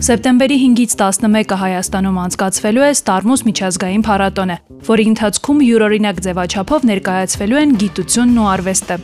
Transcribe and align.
Սեպտեմբերի 0.00 0.56
5-ից 0.62 0.94
11-ը 1.00 1.58
Հայաստանում 1.60 2.18
անցկացվելու 2.24 2.86
է 2.86 2.90
Ստարմուս 2.96 3.44
միջազգային 3.50 4.06
փառատոնը, 4.08 4.56
որի 4.88 5.06
ընթացքում 5.10 5.62
յուրօրինակ 5.68 6.24
ձևաչափով 6.30 6.88
ներկայացվելու 6.94 7.60
են 7.60 7.76
գիտությունն 7.84 8.40
ու 8.40 8.50
արվեստը։ 8.56 9.00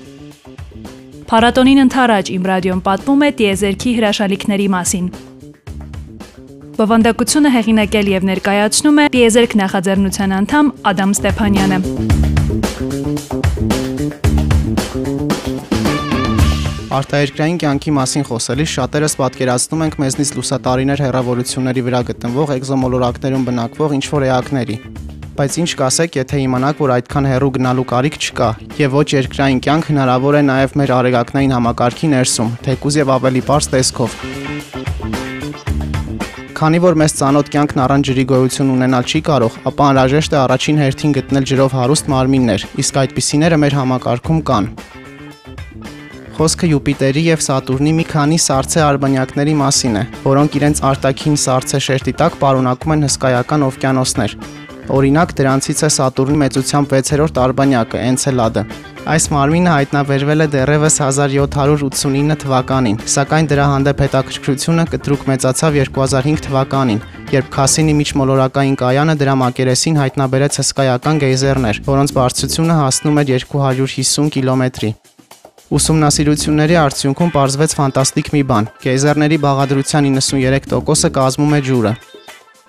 Փառատոնին 1.27 1.85
ընթരാճ 1.87 2.35
Իմ 2.41 2.51
ռադիոն 2.55 2.85
պատմում 2.87 3.25
է 3.27 3.31
տիեզերքի 3.41 3.97
հրաշալիքների 4.01 4.69
մասին։ 4.77 5.09
Բովանդակությունը 6.77 7.51
հեղինակել 7.55 8.09
եւ 8.13 8.25
ներկայացնում 8.29 8.99
է 9.01 9.05
Տիեզերք 9.15 9.55
նախաձեռնության 9.61 10.33
անդամ 10.37 10.67
Ադամ 10.91 11.15
Ստեփանյանը։ 11.17 11.79
Արտահերկրային 16.99 17.57
կյանքի 17.65 17.95
մասին 17.97 18.29
խոսելիս 18.29 18.75
շատերս 18.77 19.17
պատկերացնում 19.23 19.87
ենք 19.87 19.99
մեզնից 20.05 20.31
լուսատարիներ 20.37 21.03
հեռավորությունների 21.07 21.87
վրա 21.89 22.01
գտնվող 22.13 22.53
էկզոմոլորակներում 22.61 23.47
բնակվող 23.49 23.97
ինչ-որ 23.97 24.29
էակների։ 24.29 24.77
Բայց 25.37 25.57
ինչ 25.65 25.71
կասեք, 25.81 26.17
եթե 26.21 26.41
իմանաք, 26.45 26.81
որ 26.81 26.93
այդքան 26.97 27.29
հեռու 27.33 27.53
գնալու 27.57 27.87
կարիք 27.93 28.17
չկա, 28.21 28.49
եւ 28.81 28.97
ոչ 29.01 29.09
երկրային 29.17 29.61
կյանք 29.69 29.93
հնարավոր 29.93 30.41
է 30.41 30.43
նաեւ 30.49 30.81
մեր 30.81 30.97
արեգակնային 30.97 31.57
համակարգի 31.57 32.13
ներսում, 32.17 32.57
թեկուզ 32.65 33.01
եւ 33.05 33.15
ավելի 33.21 33.45
པարզ 33.45 33.73
տեսքով։ 33.77 34.46
Քանի 36.57 36.79
որ 36.81 36.95
մեզ 36.97 37.13
ցանոթ 37.19 37.49
կյանքն 37.53 37.81
առանց 37.85 38.07
ջրի 38.09 38.23
գոյություն 38.31 38.69
ունենալ 38.73 39.05
չի 39.05 39.21
կարող, 39.27 39.57
ապա 39.69 39.89
անհրաժեշտ 39.91 40.37
է 40.37 40.39
առաջին 40.41 40.79
հերթին 40.81 41.13
գտնել 41.17 41.49
ջրով 41.51 41.75
հարուստ 41.77 42.09
մարմիններ, 42.13 42.65
իսկ 42.81 43.01
այդպիսիները 43.03 43.59
մեր 43.61 43.77
համակարգում 43.77 44.41
կան։ 44.49 44.71
Խոսքը 46.39 46.71
Յուպիտերի 46.73 47.27
եւ 47.27 47.45
Սատուրնի 47.45 47.93
մի 48.01 48.09
քանի 48.09 48.41
սառցե 48.47 48.83
արբանյակների 48.87 49.55
մասին 49.61 50.01
է, 50.01 50.07
որոնք 50.25 50.57
իրենց 50.57 50.83
արտաքին 50.97 51.39
սառցե 51.45 51.85
շերտի 51.91 52.19
տակ 52.25 52.41
պարունակում 52.41 52.97
են 52.97 53.07
հսկայական 53.11 53.69
օվկիանոսներ։ 53.69 54.37
Օրինակ 54.97 55.33
դրանցից 55.37 55.81
է 55.85 55.95
Սատուրնի 56.01 56.43
մեծությամբ 56.47 56.93
6-րդ 56.97 57.41
արբանյակը 57.47 58.05
Էնցելադը։ 58.07 58.69
Այս 59.07 59.29
մարմինը 59.31 59.71
հայտնաբերվել 59.71 60.43
է 60.43 60.47
դեռևս 60.51 60.97
1789 60.99 62.35
թվականին, 62.43 62.97
սակայն 63.13 63.49
դրա 63.53 63.67
հանդեպ 63.71 64.01
հետաքրքրությունը 64.03 64.85
կտրուկ 64.91 65.23
մեծացավ 65.31 65.79
2005 65.79 66.43
թվականին, 66.49 66.99
երբ 67.37 67.53
Քասինի 67.55 67.95
միջմոլորակային 68.01 68.75
կայանը 68.83 69.17
դրա 69.23 69.37
մակերեսին 69.45 70.01
հայտնաբերեց 70.03 70.59
հսկայական 70.59 71.23
գեյզերներ, 71.23 71.81
որոնց 71.87 72.17
բարձրությունը 72.19 72.81
հասնում 72.83 73.23
էր 73.23 73.31
250 73.47 74.35
կիլոմետրի։ 74.35 74.93
Ուսումնասիրությունների 75.77 76.77
արդյունքում 76.83 77.35
ողջվեց 77.39 77.79
ֆանտաստիկ 77.79 78.35
մի 78.35 78.43
բան. 78.51 78.71
գեյզերների 78.83 79.39
բաղադրության 79.47 80.13
93%-ը 80.19 81.15
կազմում 81.15 81.59
է 81.59 81.65
ջուրը։ 81.71 81.95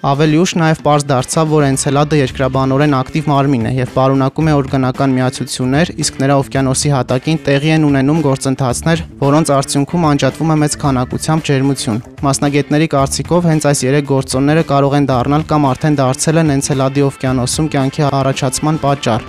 Ավելի 0.05 0.37
ուշ 0.37 0.51
նաև 0.61 0.81
པարզ 0.85 1.03
դարձավ, 1.09 1.47
որ 1.49 1.63
Էնցելադը 1.71 2.17
երկրաբանորեն 2.19 2.91
ակտիվ 2.93 3.29
մարմին 3.31 3.63
է 3.65 3.71
եւ 3.79 3.93
պարունակում 3.95 4.49
է 4.51 4.53
օրգանական 4.53 5.15
միացություններ, 5.17 5.91
իսկ 6.03 6.19
նրա 6.21 6.35
օվկիանոսի 6.41 6.91
հատակին 6.93 7.39
տեղի 7.47 7.71
են 7.73 7.87
ունենում 7.87 8.19
գործընթացներ, 8.27 9.01
որոնց 9.23 9.51
արդյունքում 9.57 10.05
անջատվում 10.11 10.53
է 10.53 10.57
մեծ 10.61 10.77
քանակությամբ 10.85 11.47
ջերմություն։ 11.49 11.97
Մասնագետների 12.27 12.87
կարծիքով 12.93 13.49
հենց 13.49 13.67
այս 13.73 13.81
երեք 13.87 14.05
գործոնները 14.13 14.65
կարող 14.69 14.97
են 15.01 15.09
դառնալ 15.09 15.47
կամ 15.49 15.67
արդեն 15.73 15.97
դարձել 15.97 16.41
են 16.45 16.53
Էնցելադի 16.57 17.07
օվկիանոսում 17.07 17.71
կյանքի 17.73 18.07
առաջացման 18.21 18.79
պատճառ։ 18.85 19.27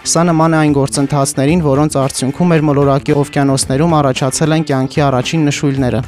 Սա 0.00 0.22
նման 0.30 0.54
է 0.54 0.60
այն 0.62 0.78
գործընթացներին, 0.78 1.66
որոնց 1.66 1.98
արդյունքում 2.06 2.54
մեր 2.54 2.64
մոլորակի 2.70 3.18
օվկիանոսներում 3.26 3.98
առաջացել 4.00 4.56
են 4.56 4.66
կյանքի 4.70 5.06
առաջին 5.10 5.46
նշույլները։ 5.50 6.06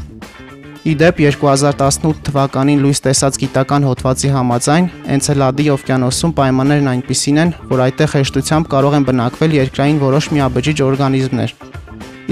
Իդեպ 0.83 1.21
2018 1.23 2.25
թվականին 2.27 2.81
լույս 2.83 3.01
տեսած 3.05 3.37
գիտական 3.39 3.85
հոդվածի 3.87 4.31
համաձայն 4.35 4.87
Էնցելադի 5.15 5.67
օվկիանոսում 5.77 6.33
պայմաններն 6.39 6.89
այնպիսին 6.93 7.39
են, 7.43 7.53
որ 7.71 7.83
այդտեղ 7.85 8.17
հեշտությամբ 8.17 8.71
կարող 8.73 8.97
են 8.99 9.07
բնակվել 9.07 9.55
երկրային 9.61 10.01
որոշ 10.03 10.29
միաբջիջ 10.35 10.83
օրգանիզմներ։ 10.89 11.55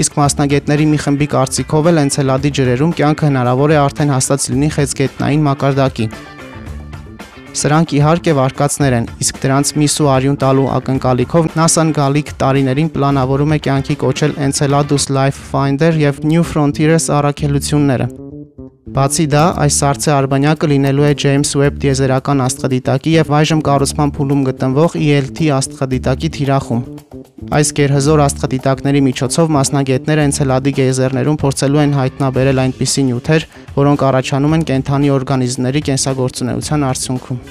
Իսկ 0.03 0.19
մասնագետների 0.19 0.89
մի 0.91 0.99
խմբի 1.05 1.27
կարծիքով 1.31 1.89
էլ 1.91 2.01
Էնցելադի 2.03 2.51
ջրերում 2.59 2.93
կյանքը 2.99 3.31
հնարավոր 3.31 3.71
է 3.71 3.79
արդեն 3.87 4.13
հաստատ 4.17 4.47
լինի 4.51 4.69
խեցգետնային 4.75 5.47
մակարդակի, 5.47 6.11
Սրանք 7.51 7.93
իհարկե 7.97 8.33
վարկածներ 8.37 8.93
են, 8.95 9.07
իսկ 9.25 9.41
դրանց 9.43 9.71
միս 9.81 9.95
ու 9.99 10.07
արյուն 10.13 10.37
տալու 10.39 10.69
ակնկալիքով 10.77 11.49
NASA-ն 11.59 11.91
գալիք 11.99 12.31
տարիներին 12.45 12.93
պլանավորում 12.95 13.57
է 13.57 13.59
կյանքի 13.67 13.99
կոչել 14.07 14.39
Enceladus 14.47 15.11
Life 15.11 15.45
Finder 15.51 15.93
եւ 16.07 16.23
New 16.31 16.47
Frontiers 16.47 17.11
առաքելությունները։ 17.19 18.30
Բացի 18.91 19.23
դա, 19.31 19.41
այս 19.63 19.75
սարցե 19.79 20.09
արբանյակը 20.11 20.67
լինելու 20.67 21.05
է 21.07 21.11
James 21.23 21.51
Webb 21.55 21.77
տիեզերական 21.79 22.41
աստղադիտակի 22.43 23.13
եւ 23.13 23.29
այժմ 23.37 23.61
կառուցման 23.67 24.09
փուլում 24.17 24.41
գտնվող 24.49 24.97
ELT 24.99 25.39
աստղադիտակի 25.57 26.31
թիրախում։ 26.35 26.81
Այս 27.55 27.71
գերհզոր 27.77 28.23
աստղադիտակների 28.25 29.03
միջոցով 29.07 29.53
մասնագետները 29.55 30.25
Էնցելադի 30.27 30.73
գեյզերներում 30.81 31.39
փորձելու 31.45 31.83
են 31.85 31.95
հայտնաբերել 32.01 32.63
այնպիսի 32.65 33.05
նյութեր, 33.11 33.47
որոնք 33.79 34.03
առաջանում 34.11 34.57
են 34.59 34.67
կենթանի 34.71 35.15
օրգանիզմների 35.15 35.85
կենսագործունեության 35.91 36.85
արդյունքում։ 36.91 37.41